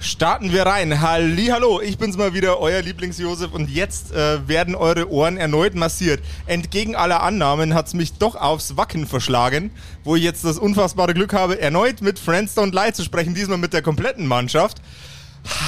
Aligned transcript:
Starten 0.00 0.52
wir 0.52 0.64
rein. 0.64 1.00
Hallo, 1.00 1.80
ich 1.80 1.98
bin's 1.98 2.16
mal 2.16 2.32
wieder, 2.32 2.60
euer 2.60 2.82
Lieblingsjosef 2.82 3.52
und 3.52 3.68
jetzt 3.68 4.12
äh, 4.12 4.46
werden 4.46 4.76
eure 4.76 5.10
Ohren 5.10 5.36
erneut 5.36 5.74
massiert. 5.74 6.20
Entgegen 6.46 6.94
aller 6.94 7.20
Annahmen 7.20 7.74
hat's 7.74 7.94
mich 7.94 8.12
doch 8.12 8.36
aufs 8.36 8.76
Wacken 8.76 9.08
verschlagen, 9.08 9.72
wo 10.04 10.14
ich 10.14 10.22
jetzt 10.22 10.44
das 10.44 10.56
unfassbare 10.56 11.14
Glück 11.14 11.32
habe, 11.32 11.60
erneut 11.60 12.00
mit 12.00 12.20
Friends 12.20 12.56
Don't 12.56 12.72
Lie 12.72 12.92
zu 12.92 13.02
sprechen, 13.02 13.34
diesmal 13.34 13.58
mit 13.58 13.72
der 13.72 13.82
kompletten 13.82 14.28
Mannschaft. 14.28 14.80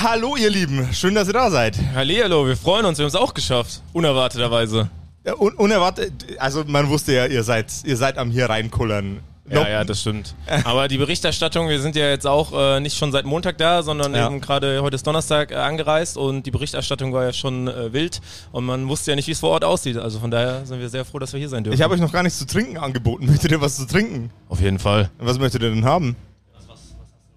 Hallo 0.01 0.37
ihr 0.37 0.51
Lieben, 0.51 0.89
schön, 0.93 1.17
dass 1.17 1.27
ihr 1.27 1.35
da 1.35 1.51
seid. 1.51 1.77
Hallihallo, 1.93 2.47
wir 2.47 2.57
freuen 2.57 2.85
uns, 2.85 2.99
wir 2.99 3.05
haben 3.05 3.09
es 3.09 3.17
auch 3.17 3.35
geschafft, 3.35 3.83
unerwarteterweise. 3.93 4.91
Ja, 5.27 5.35
un 5.35 5.55
unerwartet, 5.55 6.13
also 6.39 6.63
man 6.67 6.89
wusste 6.89 7.15
ja, 7.15 7.27
ihr 7.27 7.43
seid, 7.43 7.73
ihr 7.85 7.97
seid 7.97 8.17
am 8.17 8.31
hier 8.31 8.49
reinkullern. 8.49 9.21
Ja, 9.51 9.69
ja, 9.69 9.85
das 9.85 10.01
stimmt. 10.01 10.35
Aber 10.65 10.87
die 10.89 10.97
Berichterstattung, 10.99 11.69
wir 11.69 11.81
sind 11.81 11.97
ja 11.97 12.09
jetzt 12.09 12.27
auch 12.27 12.53
äh, 12.53 12.81
nicht 12.81 12.97
schon 12.97 13.11
seit 13.11 13.25
Montag 13.25 13.59
da, 13.59 13.83
sondern 13.83 14.15
Ja. 14.15 14.27
eben 14.27 14.41
gerade 14.41 14.81
heute 14.83 14.95
ist 14.95 15.07
Donnerstag 15.07 15.51
äh, 15.51 15.57
angereist 15.57 16.17
und 16.17 16.47
die 16.47 16.51
Berichterstattung 16.51 17.13
war 17.13 17.25
ja 17.25 17.33
schon 17.33 17.67
äh, 17.69 17.93
wild 17.93 18.21
und 18.53 18.65
man 18.65 18.89
wusste 18.89 19.11
ja 19.11 19.17
nicht, 19.17 19.27
wie 19.27 19.33
es 19.33 19.41
vor 19.41 19.51
Ort 19.51 19.65
aussieht. 19.65 19.97
Also 19.97 20.21
von 20.21 20.31
daher 20.31 20.65
sind 20.67 20.79
wir 20.81 20.89
sehr 20.89 21.05
froh, 21.05 21.19
dass 21.19 21.33
wir 21.33 21.41
hier 21.41 21.49
sein 21.49 21.65
dürfen. 21.65 21.75
Ich 21.75 21.83
habe 21.83 21.95
euch 21.95 22.01
noch 22.01 22.13
gar 22.13 22.23
nichts 22.23 22.39
zu 22.39 22.47
trinken 22.47 22.77
angeboten. 22.79 23.27
Möchtet 23.31 23.51
ihr 23.51 23.61
was 23.61 23.77
zu 23.77 23.87
trinken? 23.87 24.31
Auf 24.49 24.61
jeden 24.61 24.79
Fall. 24.79 25.11
Was 25.19 25.39
möchtet 25.39 25.63
ihr 25.63 25.71
denn 25.71 25.85
haben? 25.85 26.17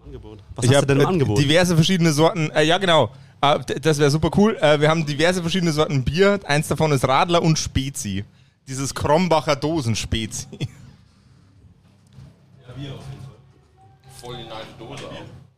Angebot. 0.06 0.40
Was 0.56 0.66
ich 0.66 0.70
hast 0.72 0.78
hab, 0.78 0.88
du 0.88 0.94
denn 0.94 1.02
im 1.02 1.08
Angebot? 1.08 1.40
Diverse 1.40 1.76
verschiedene 1.76 2.12
Sorten. 2.14 2.52
Äh, 2.52 2.64
ja, 2.64 2.78
genau. 2.78 3.09
Äh, 3.42 3.59
das 3.82 3.98
wäre 3.98 4.12
super 4.12 4.30
cool. 4.38 4.56
Äh, 4.62 4.80
wir 4.80 4.90
haben 4.90 5.06
diverse 5.06 5.42
verschiedene 5.42 5.72
Sorten 5.72 6.04
Bier. 6.04 6.40
Eins 6.45 6.68
davon 6.68 6.92
ist 6.92 7.08
Radler 7.08 7.42
und 7.42 7.58
Spezi. 7.58 8.23
Dieses 8.68 8.94
Krombacher 8.94 9.56
Dosenspezi. 9.56 10.48
Voll 14.22 14.38
die 14.38 14.44
nice 14.44 14.66
Dose 14.80 15.04
auch. 15.05 15.12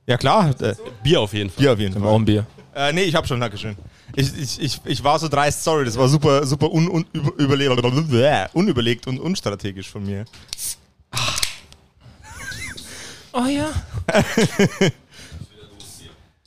Ja, 0.07 0.17
klar. 0.17 0.49
Äh, 0.61 0.75
Bier 1.03 1.21
auf 1.21 1.33
jeden 1.33 1.49
Fall. 1.49 1.61
Bier 1.61 1.73
auf 1.73 1.79
jeden 1.79 1.93
Fall. 1.99 2.07
Auch 2.09 2.15
ein 2.15 2.25
Bier. 2.25 2.45
Äh, 2.75 2.93
nee, 2.93 3.03
ich 3.03 3.15
hab 3.15 3.27
schon, 3.27 3.39
Dankeschön. 3.39 3.75
Ich, 4.15 4.37
ich, 4.37 4.61
ich, 4.61 4.81
ich 4.85 5.03
war 5.03 5.17
so 5.19 5.27
dreist, 5.27 5.63
sorry, 5.63 5.85
das 5.85 5.97
war 5.97 6.07
super, 6.07 6.45
super 6.45 6.71
un, 6.71 6.87
un, 6.89 7.05
über, 7.13 7.31
überle- 7.31 8.49
unüberlegt 8.53 9.07
und 9.07 9.19
unstrategisch 9.19 9.89
von 9.89 10.05
mir. 10.05 10.25
Oh 13.33 13.45
ja. 13.45 13.69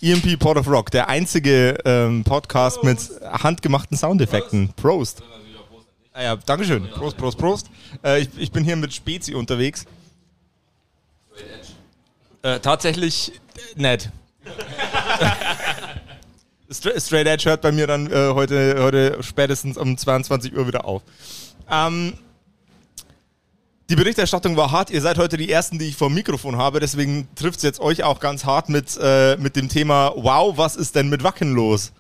EMP 0.01 0.39
Pod 0.39 0.57
of 0.57 0.69
Rock, 0.69 0.91
der 0.93 1.09
einzige 1.09 1.77
ähm, 1.85 2.23
Podcast 2.25 2.83
mit 2.85 2.99
handgemachten 3.23 3.97
Soundeffekten. 3.97 4.73
Prost. 4.75 5.23
Ah 6.13 6.23
ja, 6.23 6.37
Dankeschön. 6.37 6.89
Prost, 6.91 7.17
Prost, 7.17 7.37
Prost. 7.39 7.67
Äh, 8.05 8.21
ich, 8.23 8.29
ich 8.39 8.53
bin 8.53 8.65
hier 8.65 8.77
mit 8.77 8.95
Spezi 8.95 9.35
unterwegs. 9.35 9.85
Äh, 12.43 12.61
tatsächlich 12.61 13.33
äh, 13.77 13.81
nett. 13.81 14.11
Stra- 16.71 17.01
Straight 17.01 17.27
Edge 17.27 17.49
hört 17.49 17.63
bei 17.63 17.73
mir 17.73 17.87
dann 17.87 18.11
äh, 18.11 18.31
heute, 18.33 18.77
heute 18.83 19.23
spätestens 19.23 19.77
um 19.77 19.97
22 19.97 20.57
Uhr 20.57 20.67
wieder 20.67 20.85
auf. 20.85 21.03
Ähm, 21.71 22.13
die 23.91 23.97
Berichterstattung 23.97 24.57
war 24.57 24.71
hart. 24.71 24.91
Ihr 24.91 25.01
seid 25.01 25.17
heute 25.19 25.39
die 25.39 25.51
Ersten, 25.51 25.79
die 25.79 25.87
ich 25.87 25.97
vor 25.97 26.09
dem 26.09 26.15
Mikrofon 26.15 26.57
habe. 26.57 26.79
Deswegen 26.79 27.27
trifft 27.35 27.59
es 27.59 27.63
jetzt 27.63 27.81
euch 27.81 28.05
auch 28.05 28.21
ganz 28.21 28.45
hart 28.45 28.69
mit, 28.69 28.99
äh, 29.01 29.37
mit 29.39 29.57
dem 29.57 29.69
Thema 29.69 30.13
Wow, 30.15 30.59
was 30.59 30.77
ist 30.77 30.95
denn 30.95 31.09
mit 31.09 31.23
Wacken 31.23 31.55
los? 31.55 31.93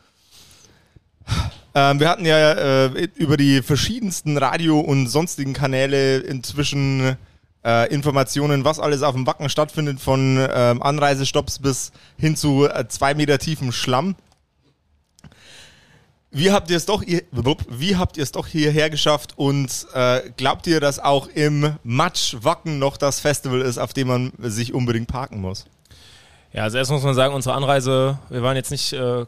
Ähm, 1.75 1.99
wir 1.99 2.09
hatten 2.09 2.27
ja 2.27 2.53
äh, 2.87 3.09
über 3.17 3.37
die 3.37 3.63
verschiedensten 3.63 4.37
Radio- 4.37 4.81
und 4.81 5.07
sonstigen 5.09 5.55
Kanäle 5.55 6.19
inzwischen 6.19 7.17
äh, 7.69 7.93
Informationen, 7.93 8.65
was 8.65 8.81
alles 8.81 9.03
auf 9.03 9.15
dem 9.15 9.27
Wacken 9.27 9.51
stattfindet, 9.51 10.01
von 10.01 10.39
ähm, 10.51 10.83
Anreisestopps 10.83 11.59
bis 11.59 11.93
hin 12.17 12.35
zu 12.35 12.67
äh, 12.67 12.89
zwei 12.89 13.13
Meter 13.13 13.39
tiefem 13.39 13.73
Schlamm. 13.73 14.17
Wie 16.31 16.51
habt 16.51 16.71
ihr 16.71 16.77
es 16.77 16.87
doch, 16.87 17.03
wie 17.03 17.97
habt 17.97 18.17
ihr 18.17 18.23
es 18.23 18.33
doch 18.33 18.47
hierher 18.47 18.91
geschafft 18.91 19.33
und 19.37 19.87
äh, 19.95 20.31
glaubt 20.37 20.67
ihr, 20.67 20.81
dass 20.81 20.99
auch 20.99 21.27
im 21.29 21.77
Matsch 21.85 22.37
Wacken 22.41 22.79
noch 22.79 22.97
das 22.97 23.21
Festival 23.21 23.61
ist, 23.63 23.79
auf 23.79 23.93
dem 23.93 24.09
man 24.09 24.33
sich 24.39 24.73
unbedingt 24.75 25.09
parken 25.09 25.41
muss? 25.41 25.67
Ja, 26.53 26.65
also 26.65 26.79
erst 26.79 26.91
muss 26.91 27.03
man 27.03 27.15
sagen, 27.15 27.35
unsere 27.35 27.55
Anreise, 27.55 28.19
wir 28.31 28.43
waren 28.43 28.57
jetzt 28.57 28.71
nicht 28.71 28.93
äh, 28.93 29.27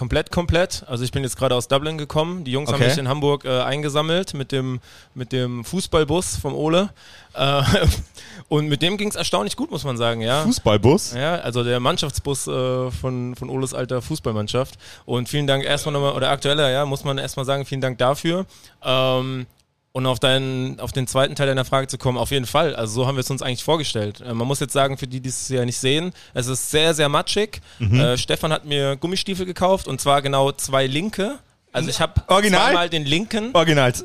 komplett 0.00 0.32
komplett. 0.32 0.82
Also 0.86 1.04
ich 1.04 1.12
bin 1.12 1.22
jetzt 1.24 1.36
gerade 1.36 1.54
aus 1.54 1.68
Dublin 1.68 1.98
gekommen. 1.98 2.42
Die 2.44 2.52
Jungs 2.52 2.70
haben 2.70 2.76
Okay. 2.76 2.88
mich 2.88 2.96
in 2.96 3.06
Hamburg 3.06 3.44
äh, 3.44 3.60
eingesammelt 3.60 4.32
mit 4.32 4.50
dem, 4.50 4.80
mit 5.14 5.30
dem 5.30 5.62
Fußballbus 5.62 6.36
vom 6.36 6.54
Ole. 6.54 6.88
Äh, 7.34 7.62
und 8.48 8.68
mit 8.68 8.80
dem 8.80 8.96
ging 8.96 9.08
es 9.08 9.14
erstaunlich 9.14 9.56
gut, 9.56 9.70
muss 9.70 9.84
man 9.84 9.98
sagen, 9.98 10.22
ja. 10.22 10.42
Fußballbus? 10.44 11.12
Ja, 11.12 11.34
also 11.40 11.62
der 11.62 11.80
Mannschaftsbus 11.80 12.46
äh, 12.46 12.90
von, 12.90 13.36
von 13.36 13.50
Oles 13.50 13.74
alter 13.74 14.00
Fußballmannschaft. 14.00 14.78
Und 15.04 15.28
vielen 15.28 15.46
Dank 15.46 15.64
erstmal 15.64 15.92
nochmal, 15.92 16.12
oder 16.14 16.30
aktueller, 16.30 16.70
ja, 16.70 16.86
muss 16.86 17.04
man 17.04 17.18
erstmal 17.18 17.44
sagen, 17.44 17.66
vielen 17.66 17.82
Dank 17.82 17.98
dafür. 17.98 18.46
Ähm, 18.82 19.44
und 19.92 20.06
auf, 20.06 20.20
deinen, 20.20 20.78
auf 20.78 20.92
den 20.92 21.06
zweiten 21.06 21.34
Teil 21.34 21.46
deiner 21.48 21.64
Frage 21.64 21.88
zu 21.88 21.98
kommen, 21.98 22.16
auf 22.16 22.30
jeden 22.30 22.46
Fall. 22.46 22.76
Also 22.76 22.94
so 22.94 23.06
haben 23.06 23.16
wir 23.16 23.20
es 23.20 23.30
uns 23.30 23.42
eigentlich 23.42 23.64
vorgestellt. 23.64 24.20
Äh, 24.20 24.34
man 24.34 24.46
muss 24.46 24.60
jetzt 24.60 24.72
sagen, 24.72 24.96
für 24.98 25.06
die, 25.06 25.20
die 25.20 25.28
es 25.28 25.48
ja 25.48 25.64
nicht 25.64 25.78
sehen, 25.78 26.12
es 26.34 26.46
ist 26.46 26.70
sehr, 26.70 26.94
sehr 26.94 27.08
matschig. 27.08 27.60
Mhm. 27.78 28.00
Äh, 28.00 28.18
Stefan 28.18 28.52
hat 28.52 28.64
mir 28.64 28.96
Gummistiefel 28.96 29.46
gekauft 29.46 29.88
und 29.88 30.00
zwar 30.00 30.22
genau 30.22 30.52
zwei 30.52 30.86
linke. 30.86 31.38
Also 31.72 31.88
ich 31.88 32.00
habe 32.00 32.22
Original? 32.28 32.66
zweimal 32.66 32.88
den 32.88 33.04
linken, 33.04 33.50
Original. 33.54 33.92
Und 33.92 34.04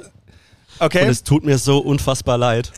Okay. 0.78 1.07
es 1.07 1.24
tut 1.24 1.45
mir 1.45 1.57
so 1.57 1.78
unfassbar 1.79 2.38
leid. 2.38 2.72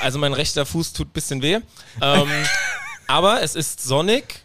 also 0.00 0.18
mein 0.18 0.32
rechter 0.32 0.64
Fuß 0.64 0.92
tut 0.92 1.08
ein 1.08 1.12
bisschen 1.12 1.42
weh. 1.42 1.58
Ähm, 2.00 2.28
aber 3.06 3.42
es 3.42 3.54
ist 3.54 3.82
sonnig, 3.82 4.41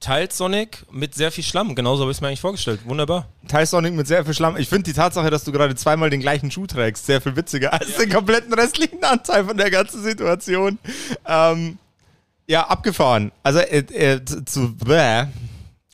teils 0.00 0.36
sonnig, 0.38 0.84
mit 0.90 1.14
sehr 1.14 1.30
viel 1.30 1.44
Schlamm. 1.44 1.74
Genauso 1.74 2.02
habe 2.02 2.10
ich 2.10 2.16
es 2.16 2.20
mir 2.20 2.28
eigentlich 2.28 2.40
vorgestellt. 2.40 2.80
Wunderbar. 2.86 3.28
Teil 3.48 3.66
Sonic 3.66 3.94
mit 3.94 4.06
sehr 4.06 4.24
viel 4.24 4.34
Schlamm. 4.34 4.56
Ich 4.56 4.68
finde 4.68 4.84
die 4.84 4.92
Tatsache, 4.94 5.30
dass 5.30 5.44
du 5.44 5.52
gerade 5.52 5.74
zweimal 5.74 6.08
den 6.10 6.20
gleichen 6.20 6.50
Schuh 6.50 6.66
trägst, 6.66 7.06
sehr 7.06 7.20
viel 7.20 7.36
witziger 7.36 7.72
als 7.78 7.96
den 7.96 8.08
kompletten 8.10 8.52
restlichen 8.54 9.04
Anteil 9.04 9.44
von 9.44 9.56
der 9.56 9.70
ganzen 9.70 10.02
Situation. 10.02 10.78
Ähm, 11.26 11.78
ja, 12.46 12.66
abgefahren. 12.66 13.30
Also 13.42 13.60
äh, 13.60 13.78
äh, 13.78 14.24
zu- 14.24 14.44
zu 14.44 14.74
bäh. 14.76 15.26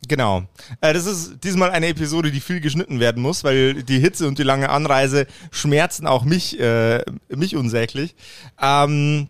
Genau. 0.08 0.44
Äh, 0.80 0.94
das 0.94 1.04
ist 1.06 1.42
diesmal 1.42 1.70
eine 1.72 1.88
Episode, 1.88 2.30
die 2.30 2.40
viel 2.40 2.60
geschnitten 2.60 3.00
werden 3.00 3.20
muss, 3.20 3.42
weil 3.42 3.82
die 3.82 3.98
Hitze 3.98 4.28
und 4.28 4.38
die 4.38 4.44
lange 4.44 4.70
Anreise 4.70 5.26
schmerzen 5.50 6.06
auch 6.06 6.24
mich, 6.24 6.60
äh, 6.60 7.02
mich 7.28 7.56
unsäglich. 7.56 8.14
Ähm, 8.62 9.28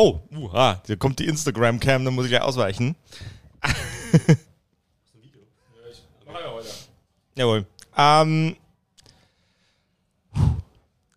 oh, 0.00 0.20
uh, 0.34 0.50
ah, 0.52 0.82
hier 0.86 0.96
kommt 0.96 1.18
die 1.18 1.26
Instagram-Cam, 1.26 2.04
da 2.04 2.10
muss 2.10 2.24
ich 2.24 2.30
gleich 2.30 2.42
ausweichen. 2.42 2.96
Jawohl. 7.36 7.66
Ähm, 7.96 8.56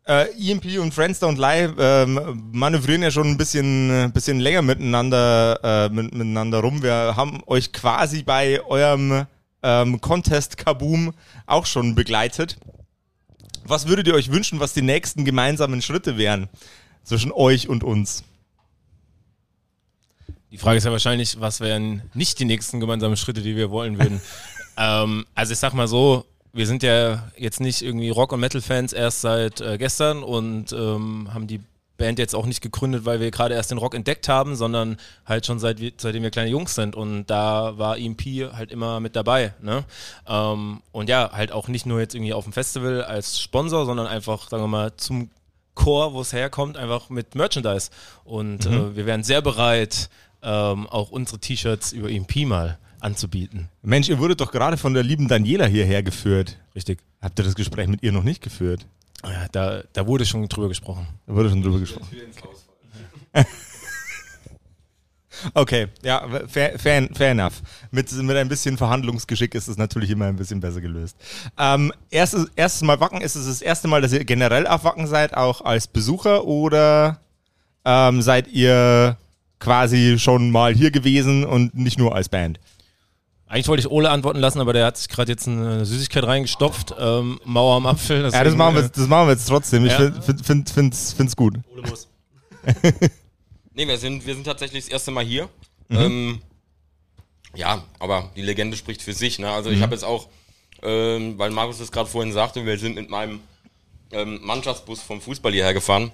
äh, 0.05 0.27
EMP 0.37 0.79
und 0.79 0.93
Friends 0.93 1.21
Don't 1.21 1.37
Lie 1.37 1.73
ähm, 1.79 2.49
manövrieren 2.51 3.03
ja 3.03 3.11
schon 3.11 3.27
ein 3.27 3.37
bisschen, 3.37 3.89
äh, 3.89 4.09
bisschen 4.13 4.39
länger 4.39 4.61
miteinander, 4.61 5.59
äh, 5.63 5.89
mit, 5.89 6.13
miteinander 6.13 6.59
rum. 6.59 6.83
Wir 6.83 7.15
haben 7.15 7.41
euch 7.45 7.71
quasi 7.71 8.23
bei 8.23 8.61
eurem 8.63 9.25
ähm, 9.61 10.01
Contest 10.01 10.57
Kaboom 10.57 11.13
auch 11.45 11.65
schon 11.65 11.95
begleitet. 11.95 12.57
Was 13.65 13.87
würdet 13.87 14.07
ihr 14.07 14.13
euch 14.13 14.29
wünschen, 14.29 14.59
was 14.59 14.73
die 14.73 14.81
nächsten 14.81 15.23
gemeinsamen 15.23 15.81
Schritte 15.81 16.17
wären 16.17 16.49
zwischen 17.03 17.31
euch 17.31 17.69
und 17.69 17.85
uns? 17.85 18.25
Die 20.53 20.59
Frage 20.59 20.77
ist 20.77 20.83
ja 20.83 20.91
wahrscheinlich, 20.91 21.41
was 21.41 21.61
wären 21.61 22.03
nicht 22.13 22.37
die 22.39 22.45
nächsten 22.45 22.79
gemeinsamen 22.79 23.17
Schritte, 23.17 23.41
die 23.41 23.55
wir 23.55 23.71
wollen 23.71 23.97
würden. 23.97 24.21
ähm, 24.77 25.25
also 25.33 25.51
ich 25.51 25.57
sag 25.57 25.73
mal 25.73 25.87
so, 25.87 26.25
wir 26.53 26.67
sind 26.67 26.83
ja 26.83 27.27
jetzt 27.35 27.59
nicht 27.59 27.81
irgendwie 27.81 28.11
Rock- 28.11 28.33
und 28.33 28.39
Metal-Fans 28.39 28.93
erst 28.93 29.21
seit 29.21 29.61
äh, 29.61 29.79
gestern 29.79 30.21
und 30.21 30.71
ähm, 30.71 31.33
haben 31.33 31.47
die 31.47 31.59
Band 31.97 32.19
jetzt 32.19 32.35
auch 32.35 32.45
nicht 32.45 32.61
gegründet, 32.61 33.03
weil 33.03 33.19
wir 33.19 33.31
gerade 33.31 33.55
erst 33.55 33.71
den 33.71 33.79
Rock 33.79 33.95
entdeckt 33.95 34.29
haben, 34.29 34.55
sondern 34.55 34.97
halt 35.25 35.47
schon 35.47 35.57
seit, 35.57 35.79
seitdem 35.97 36.21
wir 36.21 36.29
kleine 36.29 36.51
Jungs 36.51 36.75
sind. 36.75 36.95
Und 36.95 37.25
da 37.25 37.79
war 37.79 37.97
EMP 37.97 38.53
halt 38.53 38.71
immer 38.71 38.99
mit 38.99 39.15
dabei. 39.15 39.55
Ne? 39.59 39.83
Ähm, 40.27 40.81
und 40.91 41.09
ja, 41.09 41.31
halt 41.31 41.51
auch 41.51 41.67
nicht 41.67 41.87
nur 41.87 41.99
jetzt 41.99 42.13
irgendwie 42.13 42.33
auf 42.33 42.43
dem 42.43 42.53
Festival 42.53 43.03
als 43.03 43.39
Sponsor, 43.41 43.87
sondern 43.87 44.05
einfach, 44.05 44.49
sagen 44.49 44.61
wir 44.61 44.67
mal, 44.67 44.95
zum 44.97 45.31
Core, 45.73 46.13
wo 46.13 46.21
es 46.21 46.31
herkommt, 46.31 46.77
einfach 46.77 47.09
mit 47.09 47.33
Merchandise. 47.33 47.89
Und 48.23 48.67
äh, 48.67 48.95
wir 48.95 49.07
wären 49.07 49.23
sehr 49.23 49.41
bereit, 49.41 50.11
ähm, 50.43 50.87
auch 50.87 51.11
unsere 51.11 51.39
T-Shirts 51.39 51.91
über 51.91 52.09
EMP 52.09 52.45
mal 52.45 52.77
anzubieten. 52.99 53.69
Mensch, 53.81 54.09
ihr 54.09 54.19
wurdet 54.19 54.41
doch 54.41 54.51
gerade 54.51 54.77
von 54.77 54.93
der 54.93 55.03
lieben 55.03 55.27
Daniela 55.27 55.65
hierher 55.65 56.03
geführt. 56.03 56.57
Richtig. 56.75 56.99
Habt 57.21 57.39
ihr 57.39 57.45
das 57.45 57.55
Gespräch 57.55 57.87
mit 57.87 58.03
ihr 58.03 58.11
noch 58.11 58.23
nicht 58.23 58.41
geführt? 58.41 58.85
Ja, 59.23 59.47
da, 59.51 59.83
da 59.93 60.07
wurde 60.07 60.25
schon 60.25 60.47
drüber 60.47 60.67
gesprochen. 60.67 61.07
Da 61.25 61.33
wurde 61.33 61.49
schon 61.49 61.61
drüber 61.61 61.79
gesprochen. 61.79 62.09
Okay, 65.53 65.87
ja, 66.03 66.25
fair, 66.47 66.79
fair, 66.79 67.09
fair 67.13 67.31
enough. 67.31 67.61
Mit, 67.91 68.11
mit 68.11 68.37
ein 68.37 68.47
bisschen 68.47 68.77
Verhandlungsgeschick 68.77 69.53
ist 69.55 69.67
es 69.67 69.77
natürlich 69.77 70.09
immer 70.09 70.25
ein 70.25 70.35
bisschen 70.35 70.59
besser 70.59 70.79
gelöst. 70.79 71.17
Ähm, 71.57 71.91
erstes, 72.09 72.47
erstes 72.55 72.81
Mal 72.83 72.99
Wacken, 72.99 73.21
ist 73.21 73.35
es 73.35 73.47
das 73.47 73.61
erste 73.61 73.87
Mal, 73.87 74.01
dass 74.01 74.13
ihr 74.13 74.23
generell 74.23 74.67
auf 74.67 74.83
Wacken 74.83 75.07
seid, 75.07 75.35
auch 75.35 75.61
als 75.61 75.87
Besucher 75.87 76.45
oder 76.45 77.19
ähm, 77.83 78.21
seid 78.21 78.47
ihr 78.47 79.17
quasi 79.63 80.19
schon 80.19 80.51
mal 80.51 80.73
hier 80.75 80.91
gewesen 80.91 81.45
und 81.45 81.73
nicht 81.75 81.97
nur 81.97 82.13
als 82.15 82.29
Band? 82.29 82.59
Eigentlich 83.47 83.67
wollte 83.67 83.81
ich 83.81 83.89
Ole 83.91 84.09
antworten 84.09 84.39
lassen, 84.39 84.59
aber 84.59 84.73
der 84.73 84.85
hat 84.87 84.97
sich 84.97 85.07
gerade 85.09 85.31
jetzt 85.31 85.47
eine 85.47 85.85
Süßigkeit 85.85 86.23
reingestopft. 86.23 86.93
Ähm, 86.99 87.39
Mauer 87.45 87.75
am 87.77 87.85
Apfel. 87.85 88.17
Ja, 88.17 88.23
das 88.23 88.33
deswegen, 88.33 88.57
machen 88.57 88.75
wir, 88.75 88.81
äh, 88.81 88.85
jetzt- 88.85 88.97
das 88.97 89.07
machen 89.07 89.27
wir 89.27 89.33
jetzt 89.33 89.47
trotzdem. 89.47 89.85
Ich 89.85 89.91
Ja. 89.91 89.97
find, 89.99 90.23
find, 90.25 90.45
find, 90.45 90.69
find's, 90.69 91.13
find's 91.13 91.35
gut. 91.35 91.55
Ole 91.73 91.81
muss. 91.89 92.07
Nee, 93.75 93.87
wir 93.87 93.97
sind, 93.97 94.25
wir 94.25 94.35
sind 94.35 94.43
tatsächlich 94.43 94.83
das 94.85 94.91
erste 94.93 95.09
Mal 95.11 95.23
hier. 95.25 95.49
Mhm. 95.89 95.97
Ähm, 95.97 96.41
ja, 97.55 97.83
aber 97.99 98.29
die 98.35 98.41
Legende 98.43 98.77
spricht 98.77 99.01
für 99.01 99.13
sich. 99.13 99.39
Ne? 99.39 99.49
Also 99.51 99.69
ich 99.71 99.79
Mhm. 99.79 99.81
habe 99.83 99.95
jetzt 99.95 100.03
auch, 100.03 100.27
ähm, 100.83 101.37
weil 101.39 101.49
Markus 101.51 101.79
das 101.79 101.91
gerade 101.91 102.07
vorhin 102.09 102.31
sagte, 102.33 102.65
wir 102.65 102.77
sind 102.77 102.95
mit 102.95 103.09
meinem 103.09 103.39
ähm, 104.11 104.39
Mannschaftsbus 104.43 105.01
vom 105.01 105.21
Fußball 105.21 105.51
hierher 105.53 105.73
gefahren. 105.73 106.11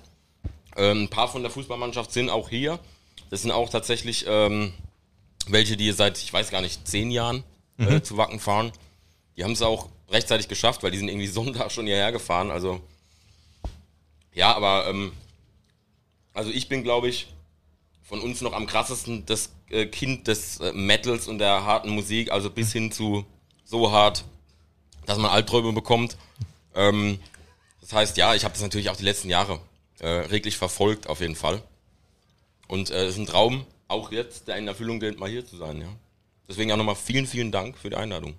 Ähm, 0.77 1.03
ein 1.03 1.09
paar 1.09 1.27
von 1.27 1.41
der 1.41 1.51
Fußballmannschaft 1.51 2.13
sind 2.13 2.29
auch 2.29 2.47
hier. 2.47 2.79
Das 3.29 3.41
sind 3.43 3.51
auch 3.51 3.69
tatsächlich 3.69 4.25
ähm, 4.27 4.73
welche, 5.47 5.77
die 5.77 5.91
seit, 5.91 6.17
ich 6.17 6.31
weiß 6.33 6.49
gar 6.49 6.61
nicht, 6.61 6.87
zehn 6.87 7.11
Jahren 7.11 7.43
Mhm. 7.77 7.87
äh, 7.87 8.03
zu 8.03 8.17
Wacken 8.17 8.39
fahren. 8.41 8.73
Die 9.37 9.43
haben 9.45 9.53
es 9.53 9.61
auch 9.61 9.87
rechtzeitig 10.09 10.49
geschafft, 10.49 10.83
weil 10.83 10.91
die 10.91 10.97
sind 10.97 11.07
irgendwie 11.07 11.27
Sonntag 11.39 11.71
schon 11.71 11.85
hierher 11.85 12.11
gefahren. 12.11 12.51
Also 12.51 12.81
ja, 14.33 14.53
aber 14.53 14.87
ähm, 14.89 15.13
also 16.33 16.51
ich 16.51 16.67
bin, 16.67 16.83
glaube 16.83 17.07
ich, 17.07 17.33
von 18.03 18.19
uns 18.19 18.41
noch 18.41 18.53
am 18.53 18.67
krassesten 18.67 19.25
das 19.25 19.51
äh, 19.69 19.85
Kind 19.85 20.27
des 20.27 20.59
äh, 20.59 20.73
Metals 20.73 21.27
und 21.27 21.39
der 21.39 21.63
harten 21.63 21.89
Musik, 21.89 22.31
also 22.31 22.49
bis 22.49 22.73
hin 22.73 22.91
zu 22.91 23.25
so 23.63 23.91
hart, 23.91 24.25
dass 25.05 25.17
man 25.17 25.31
Albträume 25.31 25.71
bekommt. 25.73 26.17
Ähm, 26.75 27.19
das 27.81 27.93
heißt, 27.93 28.17
ja, 28.17 28.35
ich 28.35 28.43
habe 28.43 28.53
das 28.53 28.61
natürlich 28.61 28.89
auch 28.89 28.97
die 28.97 29.03
letzten 29.03 29.29
Jahre 29.29 29.59
äh, 29.99 30.07
reglich 30.07 30.57
verfolgt, 30.57 31.07
auf 31.07 31.21
jeden 31.21 31.35
Fall. 31.35 31.61
Und 32.69 32.91
äh, 32.91 33.05
es 33.05 33.15
ist 33.15 33.17
ein 33.17 33.25
Traum, 33.25 33.65
auch 33.87 34.11
jetzt, 34.11 34.47
der 34.47 34.57
in 34.57 34.67
Erfüllung 34.67 34.99
gilt, 34.99 35.19
mal 35.19 35.27
hier 35.27 35.43
zu 35.43 35.57
sein. 35.57 35.81
Ja. 35.81 35.87
Deswegen 36.47 36.71
auch 36.71 36.77
nochmal 36.77 36.95
vielen, 36.95 37.25
vielen 37.25 37.51
Dank 37.51 37.75
für 37.75 37.89
die 37.89 37.95
Einladung. 37.95 38.35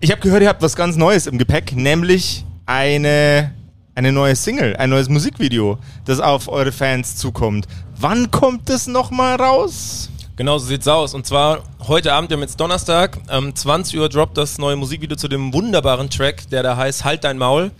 Ich 0.00 0.10
habe 0.10 0.20
gehört, 0.20 0.42
ihr 0.42 0.48
habt 0.48 0.60
was 0.60 0.74
ganz 0.74 0.96
Neues 0.96 1.28
im 1.28 1.38
Gepäck, 1.38 1.76
nämlich 1.76 2.44
eine, 2.66 3.54
eine 3.94 4.10
neue 4.10 4.34
Single, 4.34 4.74
ein 4.76 4.90
neues 4.90 5.08
Musikvideo, 5.08 5.78
das 6.04 6.18
auf 6.18 6.48
eure 6.48 6.72
Fans 6.72 7.16
zukommt. 7.16 7.68
Wann 7.96 8.32
kommt 8.32 8.68
es 8.70 8.88
nochmal 8.88 9.36
raus? 9.36 10.10
Genau 10.34 10.58
so 10.58 10.66
sieht's 10.66 10.88
aus. 10.88 11.14
Und 11.14 11.24
zwar 11.24 11.62
heute 11.86 12.12
Abend, 12.12 12.30
wir 12.30 12.38
haben 12.38 12.42
jetzt 12.42 12.58
Donnerstag, 12.58 13.18
ähm, 13.30 13.54
20 13.54 14.00
Uhr 14.00 14.08
droppt 14.08 14.36
das 14.36 14.58
neue 14.58 14.74
Musikvideo 14.74 15.16
zu 15.16 15.28
dem 15.28 15.54
wunderbaren 15.54 16.10
Track, 16.10 16.50
der 16.50 16.64
da 16.64 16.76
heißt 16.76 17.04
Halt 17.04 17.22
dein 17.22 17.38
Maul. 17.38 17.70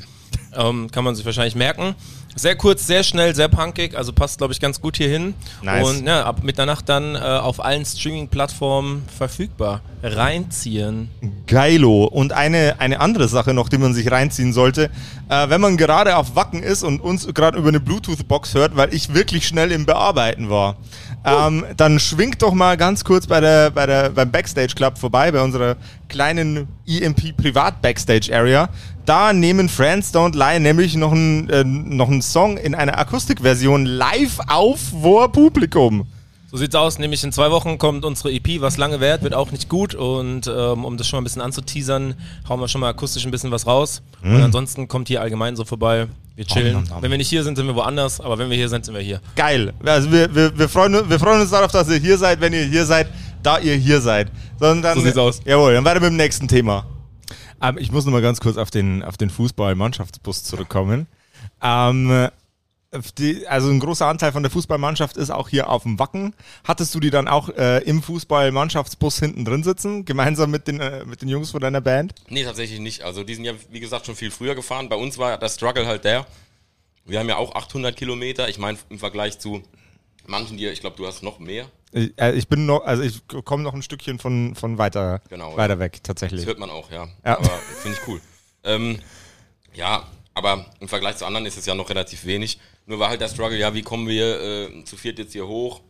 Ähm, 0.54 0.88
kann 0.90 1.02
man 1.02 1.16
sich 1.16 1.24
wahrscheinlich 1.24 1.56
merken. 1.56 1.96
Sehr 2.36 2.56
kurz, 2.56 2.86
sehr 2.86 3.02
schnell, 3.02 3.34
sehr 3.34 3.48
punkig, 3.48 3.96
also 3.96 4.12
passt, 4.12 4.38
glaube 4.38 4.52
ich, 4.52 4.60
ganz 4.60 4.80
gut 4.80 4.96
hier 4.96 5.08
hin. 5.08 5.34
Nice. 5.62 5.88
Und 5.88 6.06
ja, 6.06 6.24
ab 6.24 6.42
Mitternacht 6.42 6.88
dann 6.88 7.16
äh, 7.16 7.18
auf 7.18 7.62
allen 7.62 7.84
Streaming-Plattformen 7.84 9.04
verfügbar. 9.16 9.80
Reinziehen. 10.02 11.10
Geilo. 11.46 12.04
Und 12.04 12.32
eine, 12.32 12.76
eine 12.78 13.00
andere 13.00 13.28
Sache 13.28 13.52
noch, 13.52 13.68
die 13.68 13.78
man 13.78 13.92
sich 13.92 14.10
reinziehen 14.10 14.52
sollte, 14.52 14.90
äh, 15.28 15.48
wenn 15.48 15.60
man 15.60 15.76
gerade 15.76 16.16
auf 16.16 16.36
Wacken 16.36 16.62
ist 16.62 16.82
und 16.82 17.00
uns 17.00 17.26
gerade 17.34 17.58
über 17.58 17.68
eine 17.68 17.80
Bluetooth-Box 17.80 18.54
hört, 18.54 18.76
weil 18.76 18.94
ich 18.94 19.12
wirklich 19.12 19.46
schnell 19.46 19.72
im 19.72 19.84
Bearbeiten 19.84 20.48
war, 20.48 20.76
ähm, 21.24 21.66
dann 21.76 22.00
schwingt 22.00 22.40
doch 22.40 22.54
mal 22.54 22.76
ganz 22.76 23.04
kurz 23.04 23.26
bei 23.26 23.40
der, 23.40 23.70
bei 23.70 23.84
der, 23.84 24.10
beim 24.10 24.30
Backstage 24.30 24.74
Club 24.74 24.96
vorbei, 24.96 25.30
bei 25.30 25.42
unserer 25.42 25.76
kleinen 26.08 26.68
EMP 26.86 27.36
Privat 27.36 27.82
Backstage 27.82 28.34
Area. 28.34 28.70
Da 29.10 29.32
nehmen 29.32 29.68
Friends 29.68 30.14
Don't 30.14 30.38
Lie 30.38 30.60
nämlich 30.60 30.94
noch 30.94 31.10
einen, 31.10 31.50
äh, 31.50 31.64
noch 31.64 32.06
einen 32.06 32.22
Song 32.22 32.56
in 32.56 32.76
einer 32.76 32.96
Akustikversion 32.96 33.84
live 33.84 34.38
auf 34.46 34.78
vor 35.02 35.32
Publikum. 35.32 36.06
So 36.48 36.56
sieht's 36.56 36.76
aus, 36.76 37.00
nämlich 37.00 37.24
in 37.24 37.32
zwei 37.32 37.50
Wochen 37.50 37.76
kommt 37.76 38.04
unsere 38.04 38.30
EP, 38.30 38.60
was 38.60 38.76
lange 38.76 39.00
währt, 39.00 39.24
wird 39.24 39.34
auch 39.34 39.50
nicht 39.50 39.68
gut 39.68 39.96
und 39.96 40.46
ähm, 40.46 40.84
um 40.84 40.96
das 40.96 41.08
schon 41.08 41.16
mal 41.16 41.22
ein 41.22 41.24
bisschen 41.24 41.42
anzuteasern, 41.42 42.14
hauen 42.48 42.60
wir 42.60 42.68
schon 42.68 42.80
mal 42.82 42.88
akustisch 42.88 43.24
ein 43.24 43.32
bisschen 43.32 43.50
was 43.50 43.66
raus 43.66 44.00
und 44.22 44.40
ansonsten 44.40 44.86
kommt 44.86 45.08
hier 45.08 45.20
allgemein 45.20 45.56
so 45.56 45.64
vorbei, 45.64 46.06
wir 46.36 46.44
chillen. 46.44 46.74
Nom, 46.74 46.82
nom, 46.84 46.90
nom. 46.92 47.02
Wenn 47.02 47.10
wir 47.10 47.18
nicht 47.18 47.30
hier 47.30 47.42
sind, 47.42 47.56
sind 47.56 47.66
wir 47.66 47.74
woanders, 47.74 48.20
aber 48.20 48.38
wenn 48.38 48.48
wir 48.48 48.56
hier 48.56 48.68
sind, 48.68 48.84
sind 48.84 48.94
wir 48.94 49.02
hier. 49.02 49.20
Geil. 49.34 49.72
Also 49.84 50.12
wir, 50.12 50.32
wir, 50.32 50.56
wir, 50.56 50.68
freuen, 50.68 51.10
wir 51.10 51.18
freuen 51.18 51.40
uns 51.40 51.50
darauf, 51.50 51.72
dass 51.72 51.88
ihr 51.88 51.98
hier 51.98 52.16
seid, 52.16 52.40
wenn 52.40 52.52
ihr 52.52 52.62
hier 52.62 52.86
seid, 52.86 53.08
da 53.42 53.58
ihr 53.58 53.74
hier 53.74 54.00
seid. 54.00 54.28
Sondern, 54.60 54.94
So 54.94 55.00
sieht's 55.00 55.18
aus. 55.18 55.40
Jawohl, 55.44 55.74
dann 55.74 55.84
weiter 55.84 55.98
mit 55.98 56.10
dem 56.10 56.16
nächsten 56.16 56.46
Thema. 56.46 56.86
Ähm, 57.60 57.78
ich 57.78 57.92
muss 57.92 58.04
noch 58.04 58.12
mal 58.12 58.22
ganz 58.22 58.40
kurz 58.40 58.56
auf 58.56 58.70
den, 58.70 59.02
auf 59.02 59.16
den 59.16 59.30
Fußball-Mannschaftsbus 59.30 60.44
zurückkommen. 60.44 61.06
Ähm, 61.62 62.30
die, 63.18 63.46
also 63.46 63.70
ein 63.70 63.78
großer 63.78 64.06
Anteil 64.06 64.32
von 64.32 64.42
der 64.42 64.50
Fußballmannschaft 64.50 65.16
ist 65.16 65.30
auch 65.30 65.48
hier 65.48 65.68
auf 65.68 65.84
dem 65.84 65.98
Wacken. 65.98 66.34
Hattest 66.64 66.94
du 66.94 67.00
die 67.00 67.10
dann 67.10 67.28
auch 67.28 67.48
äh, 67.50 67.78
im 67.84 68.02
Fußball-Mannschaftsbus 68.02 69.20
hinten 69.20 69.44
drin 69.44 69.62
sitzen, 69.62 70.04
gemeinsam 70.04 70.50
mit 70.50 70.66
den, 70.66 70.80
äh, 70.80 71.04
mit 71.04 71.22
den 71.22 71.28
Jungs 71.28 71.52
von 71.52 71.60
deiner 71.60 71.80
Band? 71.80 72.14
Nee, 72.28 72.44
tatsächlich 72.44 72.80
nicht. 72.80 73.02
Also 73.02 73.22
die 73.22 73.34
sind 73.34 73.44
ja, 73.44 73.52
wie 73.70 73.80
gesagt, 73.80 74.06
schon 74.06 74.16
viel 74.16 74.32
früher 74.32 74.56
gefahren. 74.56 74.88
Bei 74.88 74.96
uns 74.96 75.18
war 75.18 75.38
der 75.38 75.48
Struggle 75.48 75.86
halt 75.86 76.04
der. 76.04 76.26
Wir 77.04 77.20
haben 77.20 77.28
ja 77.28 77.36
auch 77.36 77.54
800 77.54 77.96
Kilometer. 77.96 78.48
Ich 78.48 78.58
meine, 78.58 78.78
im 78.88 78.98
Vergleich 78.98 79.38
zu 79.38 79.62
manchen 80.26 80.56
dir, 80.56 80.72
ich 80.72 80.80
glaube, 80.80 80.96
du 80.96 81.06
hast 81.06 81.22
noch 81.22 81.38
mehr. 81.38 81.66
Ich, 81.92 82.12
äh, 82.18 82.32
ich 82.32 82.48
bin 82.48 82.66
noch, 82.66 82.84
also 82.84 83.02
ich 83.02 83.22
komme 83.44 83.62
noch 83.62 83.74
ein 83.74 83.82
Stückchen 83.82 84.18
von, 84.18 84.54
von 84.54 84.78
weiter, 84.78 85.20
Genau, 85.28 85.56
weiter 85.56 85.74
ja. 85.74 85.80
weg, 85.80 86.02
tatsächlich. 86.04 86.42
Das 86.42 86.48
hört 86.48 86.58
man 86.58 86.70
auch, 86.70 86.90
ja. 86.90 87.08
Ja. 87.24 87.38
Aber 87.38 87.48
finde 87.82 87.98
ich 88.00 88.08
cool. 88.08 88.20
Ähm, 88.62 88.98
ja, 89.74 90.06
aber 90.34 90.66
im 90.80 90.88
Vergleich 90.88 91.16
zu 91.16 91.26
anderen 91.26 91.46
ist 91.46 91.56
es 91.58 91.66
ja 91.66 91.74
noch 91.74 91.90
relativ 91.90 92.24
wenig. 92.24 92.60
Nur 92.86 92.98
war 92.98 93.08
halt 93.08 93.20
der 93.20 93.28
Struggle, 93.28 93.58
ja, 93.58 93.74
wie 93.74 93.82
kommen 93.82 94.08
wir 94.08 94.40
äh, 94.40 94.84
zu 94.84 94.96
viert 94.96 95.18
jetzt 95.18 95.32
hier 95.32 95.46
hoch 95.46 95.80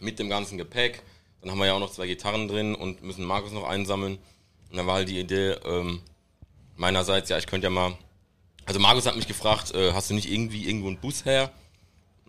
mit 0.00 0.18
dem 0.18 0.30
ganzen 0.30 0.56
Gepäck? 0.56 1.02
Dann 1.42 1.50
haben 1.50 1.58
wir 1.58 1.66
ja 1.66 1.74
auch 1.74 1.80
noch 1.80 1.92
zwei 1.92 2.06
Gitarren 2.06 2.48
drin 2.48 2.74
und 2.74 3.02
müssen 3.02 3.24
Markus 3.24 3.52
noch 3.52 3.68
einsammeln. 3.68 4.18
Und 4.70 4.76
dann 4.76 4.86
war 4.86 4.94
halt 4.94 5.08
die 5.08 5.18
Idee 5.20 5.56
ähm, 5.64 6.00
meinerseits, 6.76 7.28
ja, 7.28 7.38
ich 7.38 7.46
könnte 7.46 7.66
ja 7.66 7.70
mal. 7.70 7.96
Also 8.64 8.80
Markus 8.80 9.06
hat 9.06 9.16
mich 9.16 9.28
gefragt, 9.28 9.74
äh, 9.74 9.92
hast 9.92 10.10
du 10.10 10.14
nicht 10.14 10.30
irgendwie 10.30 10.66
irgendwo 10.66 10.88
einen 10.88 10.98
Bus 10.98 11.24
her? 11.24 11.50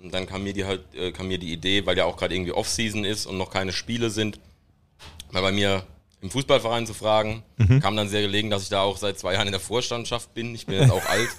Und 0.02 0.14
dann 0.14 0.26
kam 0.28 0.44
mir 0.44 0.54
die 0.54 0.66
halt, 0.66 0.82
äh, 0.96 1.12
kam 1.12 1.28
mir 1.28 1.38
die 1.38 1.52
Idee, 1.52 1.86
weil 1.86 1.98
ja 1.98 2.06
auch 2.06 2.18
gerade 2.18 2.34
irgendwie 2.34 2.54
Off-Season 2.54 3.04
ist 3.04 3.26
und 3.26 3.38
noch 3.38 3.52
keine 3.52 3.74
Spiele 3.74 4.10
sind, 4.10 4.40
mal 5.32 5.42
bei 5.42 5.52
mir 5.52 5.84
im 6.22 6.30
Fußballverein 6.32 6.86
zu 6.86 6.94
fragen. 6.94 7.44
Kam 7.82 7.96
dann 7.96 8.10
sehr 8.10 8.22
gelegen, 8.22 8.50
dass 8.50 8.64
ich 8.64 8.70
da 8.70 8.82
auch 8.82 8.98
seit 8.98 9.18
zwei 9.18 9.34
Jahren 9.34 9.48
in 9.48 9.54
der 9.54 9.62
Vorstandschaft 9.62 10.34
bin. 10.34 10.54
Ich 10.54 10.66
bin 10.66 10.76
jetzt 10.76 10.92
auch 10.92 11.06
alt. 11.10 11.30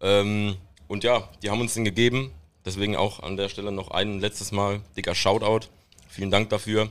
Ähm, 0.00 0.56
und 0.86 1.02
ja, 1.04 1.28
die 1.42 1.50
haben 1.50 1.60
uns 1.60 1.74
den 1.74 1.84
gegeben. 1.84 2.30
Deswegen 2.64 2.96
auch 2.96 3.20
an 3.20 3.36
der 3.36 3.48
Stelle 3.48 3.72
noch 3.72 3.90
ein 3.90 4.20
letztes 4.20 4.52
Mal 4.52 4.80
dicker 4.96 5.14
Shoutout. 5.14 5.66
Vielen 6.08 6.30
Dank 6.30 6.48
dafür. 6.50 6.90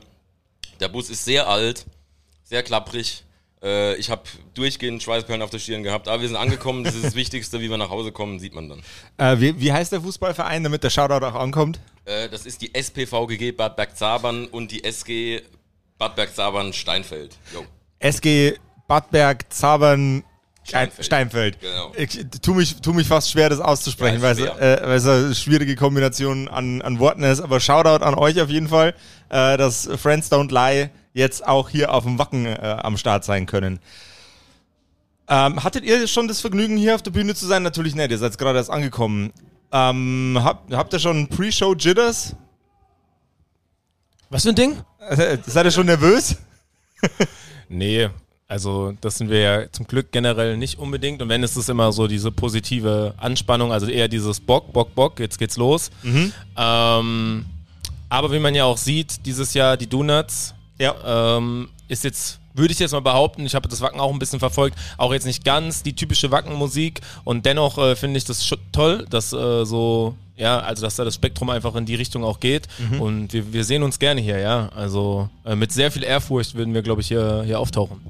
Der 0.80 0.88
Bus 0.88 1.10
ist 1.10 1.24
sehr 1.24 1.48
alt, 1.48 1.86
sehr 2.44 2.62
klapprig. 2.62 3.24
Äh, 3.64 3.96
ich 3.96 4.10
habe 4.10 4.22
durchgehend 4.54 5.02
Schweißperlen 5.02 5.42
auf 5.42 5.50
der 5.50 5.58
Stirn 5.58 5.82
gehabt. 5.82 6.06
Aber 6.06 6.20
wir 6.20 6.28
sind 6.28 6.36
angekommen. 6.36 6.84
Das 6.84 6.94
ist 6.94 7.04
das 7.04 7.14
Wichtigste. 7.14 7.60
Wie 7.60 7.70
wir 7.70 7.78
nach 7.78 7.90
Hause 7.90 8.12
kommen, 8.12 8.38
sieht 8.38 8.54
man 8.54 8.68
dann. 8.68 8.82
Äh, 9.16 9.40
wie, 9.40 9.60
wie 9.60 9.72
heißt 9.72 9.92
der 9.92 10.02
Fußballverein, 10.02 10.62
damit 10.62 10.84
der 10.84 10.90
Shoutout 10.90 11.24
auch 11.24 11.34
ankommt? 11.34 11.80
Äh, 12.04 12.28
das 12.28 12.46
ist 12.46 12.60
die 12.60 12.74
SPVGG 12.74 13.52
Bad 13.52 13.76
Bergzabern 13.76 14.46
und 14.46 14.70
die 14.70 14.84
SG 14.84 15.42
Bad 15.98 16.14
Bergzabern 16.14 16.72
Steinfeld. 16.72 17.36
Jo. 17.52 17.64
SG 18.00 18.58
Badberg, 18.86 19.50
Zabern, 19.50 20.24
Steinfeld. 20.62 21.06
Steinfeld. 21.06 21.56
Steinfeld. 21.56 21.60
Genau. 21.60 21.92
Ich 21.96 22.40
tu 22.42 22.54
mich, 22.54 22.76
tu 22.80 22.92
mich 22.92 23.06
fast 23.06 23.30
schwer, 23.30 23.48
das 23.48 23.60
auszusprechen, 23.60 24.16
Ja, 24.16 24.22
weil, 24.22 24.32
es, 24.32 24.40
äh, 24.40 24.80
weil 24.82 24.96
es 24.96 25.06
eine 25.06 25.34
schwierige 25.34 25.74
Kombination 25.76 26.48
an, 26.48 26.82
an 26.82 26.98
Worten 26.98 27.22
ist. 27.22 27.40
Aber 27.40 27.60
Shoutout 27.60 28.04
an 28.04 28.14
euch 28.14 28.40
auf 28.40 28.50
jeden 28.50 28.68
Fall, 28.68 28.94
äh, 29.30 29.56
dass 29.56 29.88
Friends 29.96 30.30
Don't 30.30 30.52
Lie 30.52 30.90
jetzt 31.14 31.46
auch 31.46 31.70
hier 31.70 31.94
auf 31.94 32.04
dem 32.04 32.18
Wacken 32.18 32.44
äh, 32.44 32.76
am 32.82 32.96
Start 32.98 33.24
sein 33.24 33.46
können. 33.46 33.78
Ähm, 35.26 35.64
hattet 35.64 35.84
ihr 35.84 36.06
schon 36.06 36.28
das 36.28 36.42
Vergnügen, 36.42 36.76
hier 36.76 36.94
auf 36.94 37.02
der 37.02 37.12
Bühne 37.12 37.34
zu 37.34 37.46
sein? 37.46 37.62
Natürlich 37.62 37.94
nicht, 37.94 38.10
ihr 38.10 38.18
seid 38.18 38.36
gerade 38.36 38.58
erst 38.58 38.70
angekommen. 38.70 39.32
Ähm, 39.72 40.38
habt, 40.42 40.72
habt 40.74 40.92
ihr 40.92 40.98
schon 40.98 41.28
Pre-Show 41.28 41.74
Jitters? 41.74 42.36
Was 44.28 44.42
für 44.42 44.50
ein 44.50 44.54
Ding? 44.54 44.76
Äh, 45.08 45.38
seid 45.46 45.64
ihr 45.64 45.70
schon 45.70 45.86
nervös? 45.86 46.36
Nee, 47.66 48.10
also 48.46 48.92
das 49.00 49.16
sind 49.18 49.30
wir 49.30 49.40
ja 49.40 49.72
zum 49.72 49.86
Glück 49.86 50.12
generell 50.12 50.56
nicht 50.58 50.78
unbedingt. 50.78 51.22
Und 51.22 51.28
wenn, 51.30 51.42
ist 51.42 51.56
es 51.56 51.68
immer 51.68 51.92
so 51.92 52.06
diese 52.06 52.30
positive 52.30 53.14
Anspannung, 53.16 53.72
also 53.72 53.86
eher 53.86 54.06
dieses 54.06 54.38
Bock, 54.38 54.72
Bock, 54.72 54.94
Bock, 54.94 55.18
jetzt 55.18 55.38
geht's 55.38 55.56
los. 55.56 55.90
Ähm, 56.56 57.46
aber 58.10 58.32
wie 58.32 58.38
man 58.38 58.54
ja 58.54 58.64
auch 58.64 58.76
sieht, 58.76 59.24
dieses 59.26 59.54
Jahr 59.54 59.76
die 59.76 59.88
Donuts 59.88 60.53
Ja. 60.78 61.36
ähm, 61.36 61.68
ist 61.88 62.04
jetzt, 62.04 62.40
würde 62.54 62.72
ich 62.72 62.78
jetzt 62.78 62.92
mal 62.92 63.00
behaupten, 63.00 63.44
ich 63.46 63.54
habe 63.54 63.68
das 63.68 63.80
Wacken 63.80 64.00
auch 64.00 64.12
ein 64.12 64.18
bisschen 64.18 64.38
verfolgt, 64.38 64.76
auch 64.96 65.12
jetzt 65.12 65.26
nicht 65.26 65.44
ganz 65.44 65.82
die 65.82 65.94
typische 65.94 66.30
Wackenmusik 66.30 67.00
und 67.24 67.46
dennoch 67.46 67.78
äh, 67.78 67.94
finde 67.96 68.18
ich 68.18 68.24
das 68.24 68.48
toll, 68.72 69.06
dass 69.10 69.32
äh, 69.32 69.64
so, 69.64 70.14
ja, 70.36 70.60
also 70.60 70.82
dass 70.82 70.96
da 70.96 71.04
das 71.04 71.14
Spektrum 71.14 71.50
einfach 71.50 71.74
in 71.74 71.84
die 71.86 71.94
Richtung 71.94 72.24
auch 72.24 72.40
geht 72.40 72.66
und 73.00 73.32
wir, 73.32 73.52
wir 73.52 73.64
sehen 73.64 73.82
uns 73.82 73.98
gerne 73.98 74.20
hier, 74.20 74.38
ja, 74.38 74.70
also 74.74 75.28
äh, 75.44 75.54
mit 75.54 75.72
sehr 75.72 75.90
viel 75.92 76.04
Ehrfurcht 76.04 76.54
würden 76.54 76.74
wir, 76.74 76.82
glaube 76.82 77.02
ich, 77.02 77.08
hier, 77.08 77.42
hier 77.44 77.60
auftauchen. 77.60 78.00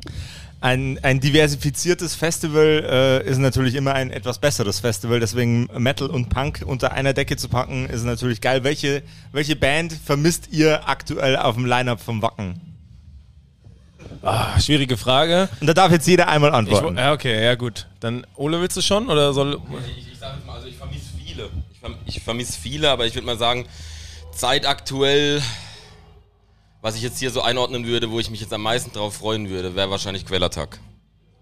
Ein, 0.64 0.98
ein 1.02 1.20
diversifiziertes 1.20 2.14
Festival 2.14 3.22
äh, 3.24 3.28
ist 3.28 3.36
natürlich 3.36 3.74
immer 3.74 3.92
ein 3.94 4.10
etwas 4.10 4.38
besseres 4.38 4.80
Festival. 4.80 5.20
Deswegen 5.20 5.68
Metal 5.76 6.08
und 6.08 6.30
Punk 6.30 6.62
unter 6.64 6.92
einer 6.92 7.12
Decke 7.12 7.36
zu 7.36 7.50
packen, 7.50 7.86
ist 7.86 8.02
natürlich 8.04 8.40
geil. 8.40 8.64
Welche, 8.64 9.02
welche 9.30 9.56
Band 9.56 9.92
vermisst 9.92 10.48
ihr 10.50 10.88
aktuell 10.88 11.36
auf 11.36 11.56
dem 11.56 11.66
Line-Up 11.66 12.00
vom 12.00 12.22
Wacken? 12.22 12.60
Ah, 14.22 14.58
schwierige 14.58 14.96
Frage. 14.96 15.50
Und 15.60 15.66
da 15.66 15.74
darf 15.74 15.92
jetzt 15.92 16.06
jeder 16.06 16.28
einmal 16.28 16.48
Ich, 16.50 16.56
antworten. 16.56 16.96
ja, 16.96 17.12
okay, 17.12 17.44
ja 17.44 17.56
gut. 17.56 17.86
Dann 18.00 18.26
Ole 18.34 18.58
willst 18.58 18.78
du 18.78 18.80
schon 18.80 19.10
oder 19.10 19.34
soll 19.34 19.60
Ich, 19.98 20.12
ich 20.14 20.18
sage 20.18 20.36
jetzt 20.38 20.46
mal, 20.46 20.54
also 20.54 20.66
ich 20.66 20.76
vermisse 20.76 21.10
viele. 21.22 21.50
Ich, 21.74 21.80
verm 21.80 21.94
ich 22.06 22.22
vermisse 22.22 22.58
viele, 22.58 22.90
aber 22.90 23.04
ich 23.04 23.14
würde 23.14 23.26
mal 23.26 23.36
sagen, 23.36 23.66
zeitaktuell, 24.32 25.42
was 26.84 26.96
ich 26.96 27.02
jetzt 27.02 27.18
hier 27.18 27.30
so 27.30 27.40
einordnen 27.40 27.86
würde, 27.86 28.10
wo 28.10 28.20
ich 28.20 28.28
mich 28.30 28.42
jetzt 28.42 28.52
am 28.52 28.60
meisten 28.60 28.92
drauf 28.92 29.14
freuen 29.14 29.48
würde, 29.48 29.74
wäre 29.74 29.88
wahrscheinlich 29.88 30.26
Quellattack. 30.26 30.78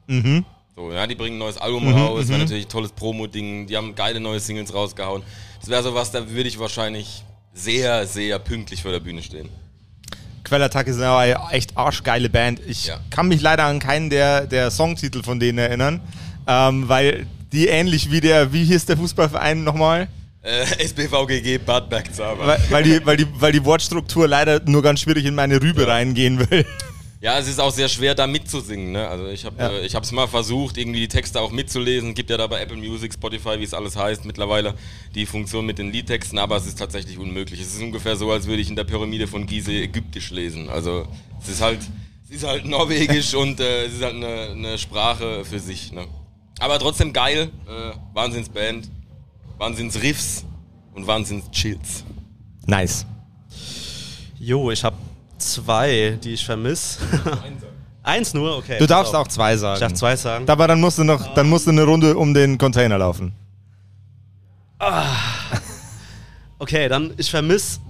Mhm. 0.07 0.45
So, 0.77 0.93
ja, 0.93 1.05
die 1.09 1.17
bringen 1.17 1.35
ein 1.35 1.39
neues 1.41 1.59
Album 1.59 1.93
raus, 1.93 2.29
wäre 2.29 2.39
natürlich 2.39 2.67
ein 2.67 2.69
tolles 2.69 2.93
Promo-Ding, 2.93 3.67
die 3.67 3.77
haben 3.77 3.97
geile 3.97 4.21
neue 4.21 4.39
Singles 4.39 4.73
rausgehauen. 4.73 5.23
Das 5.59 5.69
wäre 5.69 5.83
sowas, 5.83 6.13
da 6.13 6.31
würde 6.31 6.49
ich 6.49 6.61
wahrscheinlich 6.61 7.25
sehr, 7.53 8.07
sehr 8.07 8.39
pünktlich 8.39 8.83
vor 8.83 8.93
der 8.93 9.01
Bühne 9.01 9.21
stehen. 9.21 9.49
Quellattack 10.45 10.87
ist 10.87 11.01
eine 11.01 11.37
echt 11.51 11.77
arschgeile 11.77 12.31
Band. 12.31 12.61
Ich 12.67 12.87
Ja. 12.87 13.01
kann 13.11 13.27
mich 13.27 13.41
leider 13.41 13.65
an 13.65 13.81
keinen 13.81 14.11
der, 14.11 14.47
der 14.47 14.71
Songtitel 14.71 15.25
von 15.25 15.41
denen 15.41 15.59
erinnern, 15.59 16.01
ähm, 16.47 16.89
weil 16.89 17.27
die 17.53 17.67
ähnlich 17.67 18.13
wie 18.13 18.21
der, 18.21 18.53
wie 18.53 18.65
hieß 18.65 18.87
der 18.87 18.97
Fußballverein 18.97 19.65
nochmal? 19.65 20.07
Äh, 20.43 20.65
SBVGG 20.85 21.59
Bad 21.59 21.89
Bergzabern. 21.89 22.47
Weil, 22.47 22.61
weil, 22.71 22.83
die, 22.83 23.07
weil, 23.07 23.17
die, 23.17 23.27
weil 23.41 23.53
die 23.53 23.65
Wortstruktur 23.65 24.27
leider 24.27 24.61
nur 24.67 24.83
ganz 24.83 25.01
schwierig 25.01 25.25
in 25.25 25.35
meine 25.37 25.63
Rübe 25.63 25.87
reingehen 25.87 26.39
will. 26.51 26.67
Ja, 27.21 27.39
es 27.39 27.47
ist 27.47 27.61
auch 27.61 27.71
sehr 27.71 27.89
schwer, 27.89 28.17
da 28.17 28.27
mitzusingen. 28.27 28.91
Ne? 28.91 29.07
Also 29.07 29.29
ich 29.29 29.45
habe 29.45 29.55
Ja. 29.57 29.71
äh, 29.71 29.87
ich 29.87 30.11
mal 30.11 30.27
versucht, 30.27 30.77
irgendwie 30.77 30.99
die 30.99 31.09
Texte 31.09 31.41
auch 31.41 31.53
mitzulesen. 31.53 32.15
Gibt 32.15 32.31
ja 32.31 32.37
da 32.37 32.49
bei 32.49 32.61
Apple 32.61 32.77
Music, 32.77 33.15
Spotify, 33.15 33.61
wie 33.61 33.63
es 33.63 33.73
alles 33.75 33.95
heißt, 33.95 34.25
mittlerweile 34.25 34.75
die 35.15 35.25
Funktion 35.25 35.65
mit 35.65 35.79
den 35.79 35.93
Liedtexten, 35.93 36.37
aber 36.41 36.57
es 36.57 36.67
ist 36.67 36.81
tatsächlich 36.81 37.19
unmöglich. 37.19 37.61
Es 37.61 37.77
ist 37.77 37.81
ungefähr 37.81 38.17
so, 38.17 38.33
als 38.33 38.49
würde 38.49 38.61
ich 38.61 38.69
in 38.69 38.75
der 38.75 38.83
Pyramide 38.83 39.29
von 39.29 39.47
Gizeh 39.47 39.85
Ägyptisch 39.85 40.33
lesen. 40.33 40.69
Also 40.69 41.07
es 41.41 41.49
ist 41.51 41.61
halt, 41.61 41.79
es 42.29 42.35
ist 42.39 42.45
halt 42.45 42.65
Norwegisch 42.65 43.35
und 43.37 43.61
äh, 43.61 43.85
es 43.85 43.93
ist 43.95 44.03
halt 44.03 44.17
eine, 44.17 44.51
eine 44.51 44.79
Sprache 44.79 45.45
für 45.45 45.61
sich. 45.61 45.93
Ne? 45.93 46.07
Aber 46.59 46.81
trotzdem 46.81 47.13
geil, 47.13 47.51
äh, 47.69 47.93
Wahnsinnsband, 48.15 48.91
Wahnsinnsriffs 49.59 50.45
und 50.95 51.07
Wahnsinnschills. 51.07 52.05
Nice. 52.67 53.07
Jo, 54.39 54.71
ich 54.71 54.83
habe 54.83 54.97
zwei, 55.39 56.19
die 56.23 56.35
ich 56.35 56.45
vermisse. 56.45 57.01
Eins 58.03 58.35
nur, 58.35 58.57
okay. 58.57 58.79
Du 58.79 58.87
darfst 58.87 59.15
auch 59.15 59.29
zwei 59.29 59.57
sagen. 59.57 59.75
Ich 59.75 59.81
darf 59.81 59.95
zwei 59.95 60.17
sagen. 60.17 60.49
Aber 60.49 60.67
dann 60.67 60.81
musst 60.81 60.99
du 60.99 61.05
noch, 61.05 61.35
dann 61.35 61.49
musst 61.49 61.67
du 61.67 61.71
eine 61.71 61.85
Runde 61.85 62.17
um 62.17 62.35
den 62.35 62.59
Container 62.59 62.99
laufen. 62.99 63.33
Okay, 66.59 66.89
dann 66.89 67.13
ich 67.17 67.29
vermisse 67.29 67.81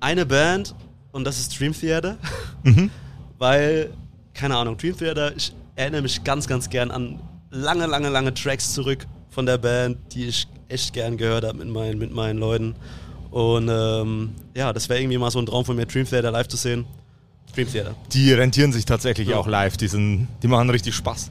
eine 0.00 0.24
Band 0.24 0.74
und 1.10 1.24
das 1.24 1.38
ist 1.38 1.60
Dream 1.60 1.74
Theater. 1.74 2.16
Weil, 3.38 3.92
keine 4.32 4.56
Ahnung, 4.56 4.78
Dream 4.78 4.96
Theater, 4.96 5.36
ich 5.36 5.52
erinnere 5.76 6.00
mich 6.00 6.24
ganz, 6.24 6.46
ganz 6.46 6.70
gern 6.70 6.90
an 6.90 7.20
lange, 7.50 7.84
lange, 7.84 8.08
lange 8.08 8.32
Tracks 8.32 8.72
zurück 8.72 9.06
von 9.28 9.44
der 9.44 9.58
Band, 9.58 9.98
die 10.14 10.28
ich 10.28 10.48
echt 10.72 10.92
gern 10.92 11.16
gehört 11.16 11.44
habe 11.44 11.58
mit 11.58 11.68
meinen, 11.68 11.98
mit 11.98 12.12
meinen 12.12 12.38
Leuten. 12.38 12.74
Und 13.30 13.68
ähm, 13.70 14.34
ja, 14.54 14.72
das 14.72 14.88
wäre 14.88 15.00
irgendwie 15.00 15.18
mal 15.18 15.30
so 15.30 15.38
ein 15.38 15.46
Traum 15.46 15.64
von 15.64 15.76
mir, 15.76 15.86
Dream 15.86 16.06
Theater 16.06 16.30
live 16.30 16.48
zu 16.48 16.56
sehen. 16.56 16.84
Dream 17.54 17.70
Theater. 17.70 17.94
Die 18.12 18.32
rentieren 18.32 18.72
sich 18.72 18.84
tatsächlich 18.84 19.34
auch 19.34 19.46
live. 19.46 19.76
Die, 19.76 19.88
sind, 19.88 20.28
die 20.42 20.48
machen 20.48 20.70
richtig 20.70 20.94
Spaß. 20.94 21.30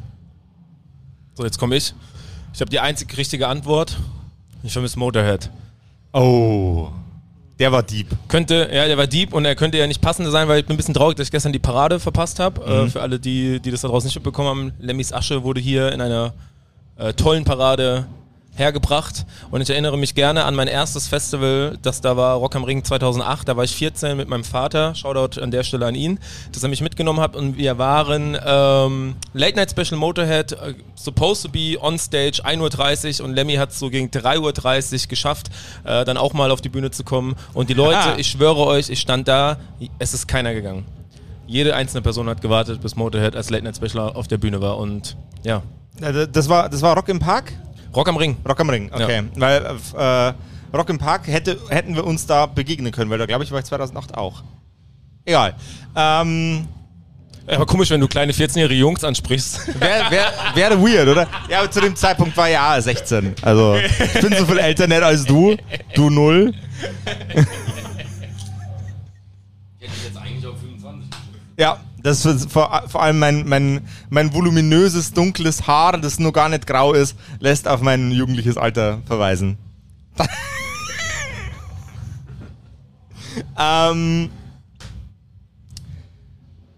So, 1.35 1.43
jetzt 1.43 1.57
komme 1.57 1.75
ich. 1.75 1.93
Ich 2.53 2.61
habe 2.61 2.69
die 2.69 2.79
einzig 2.79 3.15
richtige 3.17 3.47
Antwort. 3.47 3.97
Ich 4.63 4.73
vermisse 4.73 4.99
Motorhead. 4.99 5.49
Oh. 6.13 6.89
Der 7.59 7.71
war 7.71 7.83
deep. 7.83 8.07
Könnte, 8.27 8.69
ja, 8.73 8.87
der 8.87 8.97
war 8.97 9.07
deep 9.07 9.33
und 9.33 9.45
er 9.45 9.55
könnte 9.55 9.77
ja 9.77 9.85
nicht 9.85 10.01
passender 10.01 10.31
sein, 10.31 10.47
weil 10.47 10.59
ich 10.59 10.65
bin 10.65 10.73
ein 10.73 10.77
bisschen 10.77 10.95
traurig, 10.95 11.15
dass 11.17 11.27
ich 11.27 11.31
gestern 11.31 11.53
die 11.53 11.59
Parade 11.59 11.99
verpasst 11.99 12.39
habe. 12.39 12.65
Äh, 12.65 12.89
für 12.89 13.01
alle, 13.01 13.19
die, 13.19 13.59
die 13.59 13.69
das 13.69 13.81
da 13.81 13.87
draußen 13.87 14.07
nicht 14.07 14.15
mitbekommen 14.15 14.49
haben, 14.49 14.73
Lemmys 14.79 15.13
Asche 15.13 15.43
wurde 15.43 15.61
hier 15.61 15.91
in 15.91 16.01
einer 16.01 16.33
äh, 16.97 17.13
tollen 17.13 17.45
Parade 17.45 18.07
hergebracht. 18.61 19.25
Und 19.49 19.61
ich 19.61 19.69
erinnere 19.69 19.97
mich 19.97 20.15
gerne 20.15 20.45
an 20.45 20.55
mein 20.55 20.67
erstes 20.67 21.07
Festival, 21.07 21.77
das 21.81 21.99
da 22.01 22.15
war 22.15 22.35
Rock 22.37 22.55
am 22.55 22.63
Ring 22.63 22.83
2008, 22.83 23.47
da 23.49 23.57
war 23.57 23.63
ich 23.63 23.75
14 23.75 24.15
mit 24.15 24.29
meinem 24.29 24.43
Vater, 24.43 24.95
Shoutout 24.95 25.41
an 25.41 25.51
der 25.51 25.63
Stelle 25.63 25.85
an 25.87 25.95
ihn, 25.95 26.19
dass 26.53 26.63
er 26.63 26.69
mich 26.69 26.81
mitgenommen 26.81 27.19
hat. 27.19 27.35
Und 27.35 27.57
wir 27.57 27.77
waren 27.77 28.37
ähm, 28.45 29.15
Late 29.33 29.55
Night 29.57 29.71
Special 29.71 29.99
Motorhead, 29.99 30.53
äh, 30.53 30.73
supposed 30.95 31.43
to 31.43 31.49
be 31.49 31.77
on 31.81 31.97
stage 31.99 32.43
1.30 32.45 33.19
Uhr 33.19 33.25
und 33.27 33.33
Lemmy 33.35 33.55
hat 33.55 33.71
es 33.71 33.79
so 33.79 33.89
gegen 33.89 34.07
3.30 34.07 35.03
Uhr 35.03 35.07
geschafft, 35.09 35.49
äh, 35.83 36.05
dann 36.05 36.17
auch 36.17 36.33
mal 36.33 36.51
auf 36.51 36.61
die 36.61 36.69
Bühne 36.69 36.91
zu 36.91 37.03
kommen. 37.03 37.35
Und 37.53 37.69
die 37.69 37.73
Leute, 37.73 37.97
Ah. 37.97 38.15
ich 38.17 38.27
schwöre 38.27 38.65
euch, 38.65 38.89
ich 38.89 38.99
stand 39.01 39.27
da, 39.27 39.57
es 39.99 40.13
ist 40.13 40.27
keiner 40.27 40.53
gegangen. 40.53 40.85
Jede 41.47 41.75
einzelne 41.75 42.01
Person 42.01 42.29
hat 42.29 42.41
gewartet, 42.41 42.81
bis 42.81 42.95
Motorhead 42.95 43.35
als 43.35 43.49
Late 43.49 43.63
Night 43.65 43.75
Special 43.75 44.13
auf 44.13 44.27
der 44.29 44.37
Bühne 44.37 44.61
war. 44.61 44.77
Und 44.77 45.17
ja, 45.43 45.63
Das 46.31 46.47
war, 46.47 46.69
das 46.69 46.81
war 46.81 46.95
Rock 46.95 47.09
im 47.09 47.19
Park? 47.19 47.51
Rock 47.95 48.07
am 48.07 48.17
Ring. 48.17 48.37
Rock 48.47 48.59
am 48.59 48.69
Ring, 48.69 48.89
okay. 48.93 49.23
Weil 49.35 49.77
äh, 49.97 50.33
Rock 50.77 50.89
im 50.89 50.97
Park 50.97 51.27
hätte, 51.27 51.57
hätten 51.69 51.95
wir 51.95 52.05
uns 52.05 52.25
da 52.25 52.45
begegnen 52.45 52.91
können, 52.91 53.09
weil 53.09 53.17
da 53.17 53.25
glaube 53.25 53.43
ich 53.43 53.51
war 53.51 53.59
ich 53.59 53.65
2008 53.65 54.15
auch. 54.17 54.43
Egal. 55.25 55.53
Ähm, 55.95 56.67
Ja, 57.47 57.55
Aber 57.55 57.65
komisch, 57.65 57.89
wenn 57.89 57.99
du 57.99 58.07
kleine 58.07 58.31
14-jährige 58.31 58.79
Jungs 58.79 59.03
ansprichst. 59.03 59.67
Wäre 59.79 60.09
wär, 60.11 60.31
wäre 60.55 60.81
weird, 60.81 61.07
oder? 61.09 61.27
Ja, 61.49 61.59
aber 61.59 61.71
zu 61.71 61.81
dem 61.81 61.95
Zeitpunkt 61.95 62.37
war 62.37 62.47
ja 62.47 62.79
16. 62.79 63.33
Also, 63.41 63.75
ich 63.75 64.21
bin 64.21 64.33
so 64.37 64.45
viel 64.45 64.59
älter 64.59 64.87
nicht 64.87 65.01
als 65.03 65.25
du. 65.25 65.57
Du 65.95 66.09
null. 66.09 66.53
Ich 69.79 69.87
hätte 69.87 69.97
jetzt 70.05 70.17
eigentlich 70.17 70.45
auf 70.47 70.59
25 70.59 71.09
Ja, 71.57 71.79
das 72.03 72.25
ist 72.25 72.51
vor, 72.51 72.83
vor 72.87 73.03
allem 73.03 73.19
mein, 73.19 73.47
mein, 73.47 73.81
mein 74.09 74.33
voluminöses, 74.33 75.13
dunkles 75.13 75.67
Haar, 75.67 75.97
das 75.99 76.19
nur 76.19 76.33
gar 76.33 76.49
nicht 76.49 76.67
grau 76.67 76.93
ist, 76.93 77.15
lässt 77.39 77.67
auf 77.67 77.81
mein 77.81 78.11
jugendliches 78.11 78.57
Alter 78.57 79.01
verweisen. 79.05 79.57
ähm, 83.59 84.29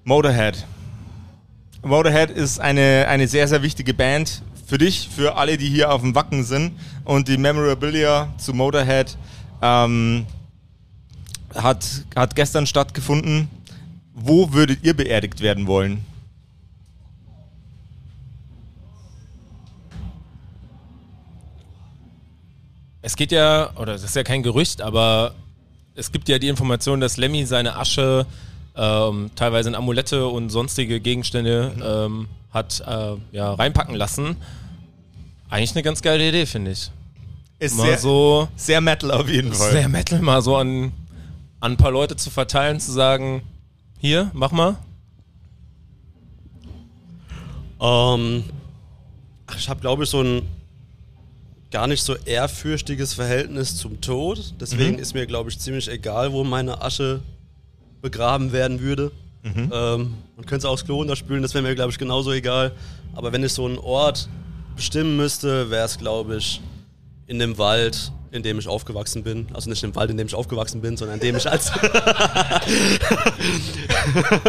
Motorhead. 0.04 0.66
Motorhead 1.82 2.30
ist 2.30 2.60
eine, 2.60 3.08
eine 3.08 3.28
sehr, 3.28 3.48
sehr 3.48 3.62
wichtige 3.62 3.94
Band 3.94 4.42
für 4.66 4.78
dich, 4.78 5.10
für 5.16 5.36
alle, 5.38 5.58
die 5.58 5.70
hier 5.70 5.92
auf 5.92 6.02
dem 6.02 6.16
Wacken 6.16 6.44
sind. 6.44 6.74
Und 7.06 7.28
die 7.28 7.38
Memorabilia 7.38 8.34
zu 8.38 8.54
Motorhead 8.54 9.18
ähm, 9.62 10.26
hat, 11.56 11.86
hat 12.16 12.36
gestern 12.36 12.66
stattgefunden. 12.66 13.50
Wo 14.14 14.54
würdet 14.54 14.84
ihr 14.84 14.94
beerdigt 14.96 15.42
werden 15.42 15.68
wollen? 15.68 16.06
Es 23.02 23.18
geht 23.18 23.32
ja, 23.32 23.72
oder 23.76 23.94
das 23.94 24.04
ist 24.04 24.16
ja 24.16 24.24
kein 24.24 24.44
Gerücht, 24.44 24.82
aber 24.82 25.34
es 25.96 26.12
gibt 26.12 26.30
ja 26.30 26.40
die 26.40 26.48
Information, 26.48 27.02
dass 27.02 27.18
Lemmy 27.18 27.46
seine 27.46 27.76
Asche 27.76 28.26
ähm, 28.76 29.30
teilweise 29.36 29.70
in 29.70 29.76
Amulette 29.76 30.26
und 30.28 30.50
sonstige 30.50 31.00
Gegenstände 31.00 31.74
ähm, 31.84 32.28
hat 32.52 32.82
äh, 32.88 33.16
ja, 33.36 33.54
reinpacken 33.54 33.96
lassen. 33.96 34.38
Eigentlich 35.50 35.74
eine 35.74 35.84
ganz 35.84 36.02
geile 36.02 36.28
Idee, 36.28 36.46
finde 36.46 36.72
ich. 36.72 36.92
Ist 37.60 37.78
Mal 37.78 37.88
sehr, 37.88 37.98
so 37.98 38.48
sehr 38.56 38.82
Metal 38.82 39.12
auf 39.12 39.28
jeden 39.28 39.54
Fall. 39.54 39.72
sehr 39.72 39.90
Metal 39.90 40.20
mal 40.22 40.42
so 40.42 40.56
an, 40.56 40.92
an 41.60 41.74
ein 41.74 41.78
paar 41.78 41.92
Leute 41.92 42.16
zu 42.16 42.30
verteilen, 42.30 42.80
zu 42.80 42.92
sagen, 42.92 43.42
hier, 44.04 44.30
mach 44.34 44.52
mal. 44.52 44.76
Ähm, 47.80 48.44
ach, 49.48 49.58
ich 49.58 49.70
habe, 49.70 49.80
glaube 49.80 50.04
ich, 50.04 50.10
so 50.10 50.22
ein 50.22 50.42
gar 51.72 51.88
nicht 51.88 52.04
so 52.04 52.14
ehrfürchtiges 52.14 53.14
Verhältnis 53.14 53.78
zum 53.78 54.02
Tod. 54.02 54.56
Deswegen 54.60 55.00
ist 55.00 55.14
mir, 55.14 55.26
glaube 55.26 55.50
ich, 55.50 55.58
ziemlich 55.58 55.90
egal, 55.90 56.34
wo 56.34 56.44
meine 56.44 56.82
Asche 56.82 57.22
begraben 58.02 58.52
werden 58.52 58.82
würde. 58.82 59.12
Ähm, 59.72 60.16
man 60.36 60.46
könnte 60.46 60.58
es 60.58 60.66
auch 60.66 60.74
aufs 60.74 60.86
Klo 60.86 60.98
runterspülen, 60.98 61.42
das 61.42 61.54
wäre 61.54 61.64
mir, 61.64 61.74
glaube 61.74 61.92
ich, 61.92 61.98
genauso 61.98 62.34
egal. 62.34 62.74
Aber 63.16 63.32
wenn 63.32 63.44
ich 63.44 63.54
so 63.54 63.66
einen 63.66 63.78
Ort 63.78 64.28
bestimmen 64.76 65.16
müsste, 65.16 65.70
wäre 65.70 65.86
es, 65.86 65.98
glaube 65.98 66.36
ich, 66.38 66.62
in 67.28 67.40
dem 67.40 67.58
Wald, 67.58 68.12
in 68.32 68.44
dem 68.44 68.60
ich 68.60 68.68
aufgewachsen 68.68 69.24
bin. 69.24 69.48
Also 69.54 69.70
nicht 69.70 69.84
im 69.84 69.96
Wald, 69.96 70.12
in 70.12 70.18
dem 70.18 70.28
ich 70.28 70.36
aufgewachsen 70.36 70.82
bin, 70.82 70.98
sondern 70.98 71.16
in 71.16 71.22
dem 71.22 71.38
ich 71.38 71.50
als 71.50 71.72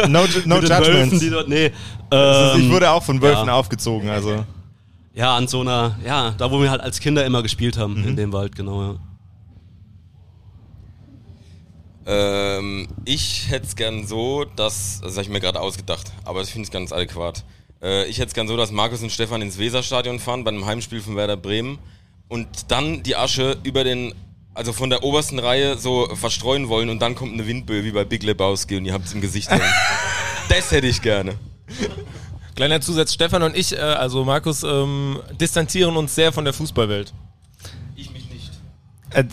No, 0.07 0.25
no 0.45 0.61
Wölfen, 0.61 0.61
judgments. 0.61 1.19
die 1.19 1.29
dort, 1.29 1.47
nee. 1.47 1.71
Also 2.09 2.57
ich 2.57 2.65
ähm, 2.65 2.71
wurde 2.71 2.89
auch 2.89 3.03
von 3.03 3.21
Wölfen 3.21 3.47
ja. 3.47 3.53
aufgezogen, 3.53 4.09
also. 4.09 4.43
Ja, 5.13 5.37
an 5.37 5.47
so 5.47 5.61
einer, 5.61 5.97
ja, 6.05 6.31
da 6.31 6.51
wo 6.51 6.61
wir 6.61 6.69
halt 6.69 6.81
als 6.81 6.99
Kinder 6.99 7.25
immer 7.25 7.41
gespielt 7.41 7.77
haben, 7.77 8.03
in 8.03 8.17
dem 8.17 8.33
Wald, 8.33 8.55
genau, 8.55 8.81
ja. 8.81 8.95
Ähm, 12.07 12.87
ich 13.05 13.49
hätte 13.49 13.65
es 13.65 13.75
gern 13.75 14.05
so, 14.05 14.45
dass, 14.55 15.01
das 15.01 15.13
habe 15.13 15.23
ich 15.23 15.29
mir 15.29 15.39
gerade 15.39 15.59
ausgedacht, 15.59 16.11
aber 16.23 16.39
das 16.39 16.49
finde 16.49 16.67
ich 16.67 16.71
ganz 16.71 16.91
adäquat. 16.91 17.43
Äh, 17.81 18.05
ich 18.05 18.17
hätte 18.17 18.27
es 18.27 18.33
gern 18.33 18.47
so, 18.47 18.57
dass 18.57 18.71
Markus 18.71 19.01
und 19.01 19.11
Stefan 19.11 19.41
ins 19.41 19.57
Weserstadion 19.57 20.19
fahren 20.19 20.43
bei 20.43 20.51
einem 20.51 20.65
Heimspiel 20.65 21.01
von 21.01 21.15
Werder 21.15 21.37
Bremen 21.37 21.79
und 22.27 22.71
dann 22.71 23.03
die 23.03 23.15
Asche 23.15 23.57
über 23.63 23.83
den, 23.83 24.13
also 24.53 24.73
von 24.73 24.89
der 24.89 25.03
obersten 25.03 25.39
Reihe 25.39 25.77
so 25.77 26.07
verstreuen 26.15 26.69
wollen 26.69 26.89
und 26.89 26.99
dann 26.99 27.15
kommt 27.15 27.33
eine 27.33 27.45
Windböe 27.45 27.83
wie 27.83 27.91
bei 27.91 28.03
Big 28.03 28.23
Lebowski 28.23 28.77
und 28.77 28.85
ihr 28.85 28.93
habt 28.93 29.05
es 29.05 29.13
im 29.13 29.21
Gesicht. 29.21 29.49
das 30.49 30.71
hätte 30.71 30.87
ich 30.87 31.01
gerne. 31.01 31.35
Kleiner 32.55 32.79
Zusatz, 32.81 33.13
Stefan 33.13 33.43
und 33.43 33.55
ich, 33.55 33.73
äh, 33.73 33.79
also 33.79 34.23
Markus, 34.23 34.63
ähm, 34.63 35.19
distanzieren 35.39 35.95
uns 35.97 36.15
sehr 36.15 36.31
von 36.31 36.45
der 36.45 36.53
Fußballwelt. 36.53 37.13
Ich 37.97 38.11
mich 38.11 38.29
nicht. 38.29 38.51
Äh, 39.11 39.25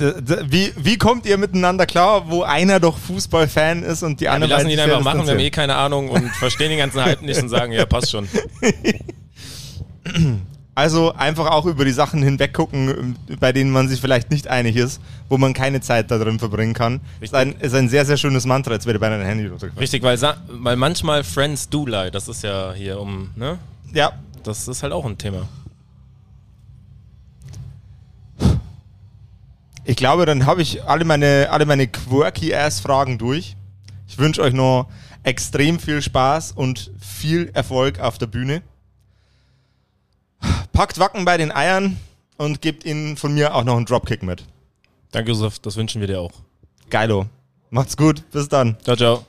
wie, 0.50 0.72
wie 0.76 0.98
kommt 0.98 1.24
ihr 1.26 1.38
miteinander 1.38 1.86
klar, 1.86 2.28
wo 2.28 2.42
einer 2.42 2.80
doch 2.80 2.98
Fußballfan 2.98 3.84
ist 3.84 4.02
und 4.02 4.20
die 4.20 4.24
Wir 4.24 4.32
andere 4.32 4.50
lassen 4.50 4.66
ihn 4.66 4.72
sich 4.72 4.80
einfach 4.80 5.02
machen, 5.02 5.24
wir 5.24 5.34
haben 5.34 5.38
eh 5.38 5.50
keine 5.50 5.76
Ahnung 5.76 6.08
und 6.08 6.28
verstehen 6.30 6.70
den 6.70 6.78
ganzen 6.78 7.04
Hype 7.04 7.22
nicht 7.22 7.40
und 7.40 7.48
sagen, 7.48 7.72
ja, 7.72 7.86
passt 7.86 8.10
schon. 8.10 8.28
Also 10.74 11.12
einfach 11.12 11.50
auch 11.50 11.66
über 11.66 11.84
die 11.84 11.92
Sachen 11.92 12.22
hinweggucken, 12.22 13.16
bei 13.38 13.52
denen 13.52 13.70
man 13.70 13.88
sich 13.88 14.00
vielleicht 14.00 14.30
nicht 14.30 14.48
einig 14.48 14.76
ist, 14.76 15.02
wo 15.28 15.36
man 15.36 15.52
keine 15.52 15.82
Zeit 15.82 16.10
da 16.10 16.16
drin 16.16 16.38
verbringen 16.38 16.72
kann. 16.72 17.00
Ist 17.20 17.34
ein, 17.34 17.52
ist 17.60 17.74
ein 17.74 17.90
sehr, 17.90 18.06
sehr 18.06 18.16
schönes 18.16 18.46
Mantra. 18.46 18.72
Jetzt 18.72 18.86
werde 18.86 18.96
ich 18.96 19.00
bei 19.00 19.10
deinem 19.10 19.26
Handy 19.26 19.44
runtergefallen. 19.44 19.78
Richtig, 19.78 20.02
weil, 20.02 20.18
weil 20.48 20.76
manchmal 20.76 21.24
Friends 21.24 21.68
do 21.68 21.86
lie, 21.86 22.10
das 22.10 22.26
ist 22.28 22.42
ja 22.42 22.72
hier 22.72 22.98
um, 22.98 23.30
ne? 23.36 23.58
Ja, 23.92 24.12
Das 24.44 24.66
ist 24.66 24.82
halt 24.82 24.94
auch 24.94 25.04
ein 25.04 25.18
Thema. 25.18 25.46
ich 29.84 29.96
glaube, 29.96 30.26
dann 30.26 30.46
habe 30.46 30.62
ich 30.62 30.84
alle 30.84 31.04
meine, 31.04 31.48
alle 31.50 31.66
meine 31.66 31.88
quirky-ass-Fragen 31.88 33.18
durch. 33.18 33.56
Ich 34.06 34.18
wünsche 34.18 34.42
euch 34.42 34.52
noch 34.52 34.88
extrem 35.22 35.78
viel 35.78 36.02
Spaß 36.02 36.52
und 36.52 36.92
viel 37.00 37.50
Erfolg 37.54 38.00
auf 38.00 38.18
der 38.18 38.26
Bühne. 38.26 38.62
Packt 40.72 40.98
Wacken 40.98 41.24
bei 41.24 41.36
den 41.36 41.52
Eiern 41.52 41.98
und 42.36 42.62
gebt 42.62 42.84
ihnen 42.84 43.16
von 43.16 43.34
mir 43.34 43.54
auch 43.54 43.64
noch 43.64 43.76
einen 43.76 43.86
Dropkick 43.86 44.22
mit. 44.22 44.44
Danke, 45.10 45.30
Josef, 45.32 45.58
das 45.58 45.76
wünschen 45.76 46.00
wir 46.00 46.08
dir 46.08 46.20
auch. 46.20 46.32
Geilo. 46.90 47.26
Macht's 47.70 47.96
gut. 47.96 48.22
Bis 48.30 48.48
dann. 48.48 48.76
Ciao, 48.82 48.96
ciao. 48.96 49.26